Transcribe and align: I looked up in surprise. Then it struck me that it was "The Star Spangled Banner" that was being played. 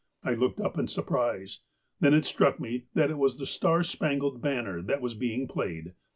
I 0.23 0.33
looked 0.33 0.59
up 0.59 0.79
in 0.79 0.87
surprise. 0.87 1.59
Then 1.99 2.15
it 2.15 2.25
struck 2.25 2.59
me 2.59 2.85
that 2.95 3.11
it 3.11 3.19
was 3.19 3.37
"The 3.37 3.45
Star 3.45 3.83
Spangled 3.83 4.41
Banner" 4.41 4.81
that 4.81 4.99
was 4.99 5.13
being 5.13 5.47
played. 5.47 5.93